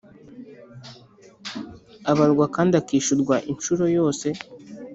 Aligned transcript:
abarwa 2.11 2.45
kandi 2.55 2.73
akishurwa 2.81 3.35
inshuro 3.51 3.83
yose 3.97 4.27